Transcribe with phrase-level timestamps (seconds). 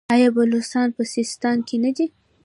[0.13, 2.05] آیا بلوڅان په سیستان کې نه دي؟